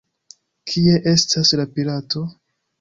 Kie 0.71 0.95
estas 1.13 1.53
la 1.61 1.69
pirato? 1.77 2.27